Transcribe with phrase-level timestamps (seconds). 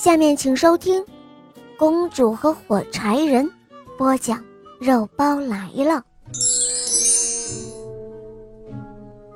[0.00, 1.02] 下面请收听
[1.76, 3.44] 《公主和火柴人》，
[3.96, 4.40] 播讲
[4.78, 6.04] 肉包来了。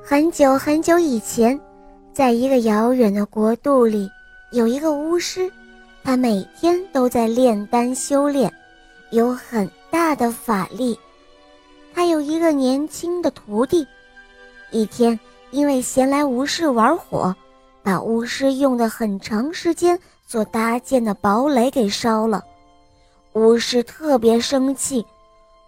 [0.01, 1.59] 很久很久以前，
[2.13, 4.09] 在一个遥远的国度里，
[4.53, 5.51] 有一个巫师，
[6.01, 8.49] 他每天都在炼丹修炼，
[9.11, 10.97] 有很大的法力。
[11.93, 13.85] 他有一个年轻的徒弟，
[14.71, 15.19] 一天
[15.51, 17.35] 因为闲来无事玩火，
[17.83, 19.99] 把巫师用的很长时间
[20.33, 22.43] 所搭建的堡垒给烧了。
[23.33, 25.05] 巫师特别生气，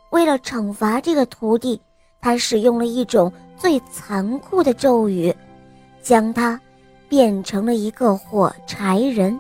[0.10, 1.80] 为了惩罚这个徒弟，
[2.20, 5.32] 他使用了一种最残酷的咒语，
[6.02, 6.59] 将他
[7.08, 9.40] 变成了一个火柴人，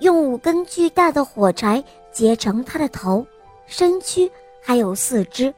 [0.00, 3.26] 用五根巨大的火柴结成他的头、
[3.64, 4.30] 身躯
[4.62, 5.50] 还有四肢。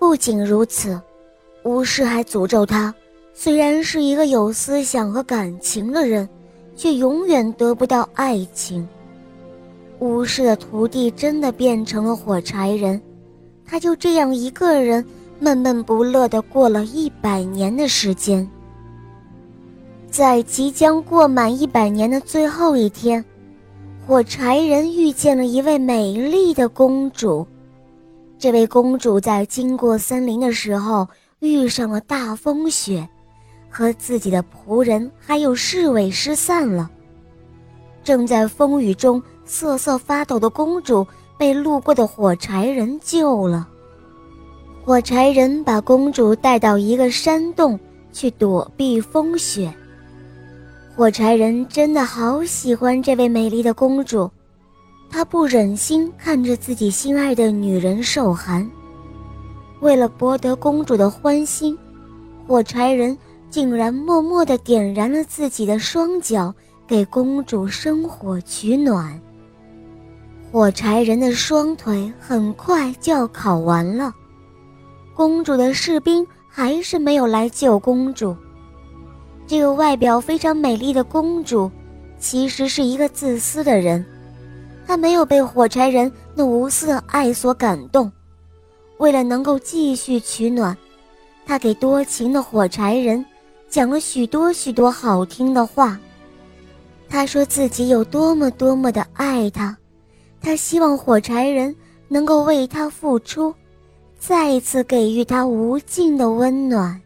[0.00, 1.00] 不仅如此，
[1.62, 2.92] 巫师还诅咒他：
[3.34, 6.28] 虽然是一个有思想和感情的人，
[6.76, 8.86] 却永远得不到爱情。
[10.00, 13.00] 巫师的徒弟真的变成了火柴人，
[13.64, 15.04] 他就这样一个人
[15.38, 18.48] 闷闷不乐地过了一百年的时间。
[20.10, 23.24] 在即将过满一百年的最后一天，
[24.06, 27.46] 火柴人遇见了一位美丽的公主。
[28.38, 33.08] 这位公主在经过森林的时候遇上了大风雪，
[33.76, 36.88] 和自己的仆人还有侍卫失散了。
[38.04, 41.04] 正在风雨中瑟瑟发抖的公主
[41.36, 43.66] 被路过的火柴人救了。
[44.84, 47.76] 火柴人把公主带到一个山洞
[48.12, 49.74] 去躲避风雪。
[50.94, 54.30] 火柴人真的好喜欢这位美丽的公主。
[55.10, 58.68] 他不忍心看着自己心爱的女人受寒，
[59.80, 61.76] 为了博得公主的欢心，
[62.46, 63.16] 火柴人
[63.54, 66.52] 竟然默默地点燃了自己的双脚，
[66.88, 69.16] 给公主生火取暖。
[70.50, 74.12] 火柴人的双腿很快就要烤完了，
[75.14, 78.36] 公主的士兵还是没有来救公主。
[79.46, 81.70] 这个外表非常美丽的公主，
[82.18, 84.04] 其实是一个自私的人。
[84.84, 88.10] 她没有被火柴人那无私的爱所感动，
[88.98, 90.76] 为了能够继续取暖，
[91.46, 93.24] 她给多情的火柴人
[93.74, 95.98] 讲了许多许多好听的话。
[97.08, 99.76] 他说自己有多么多么的爱他，
[100.40, 101.74] 他希望火柴人
[102.06, 103.52] 能够为他付出，
[104.16, 107.02] 再一次给予他无尽的温暖。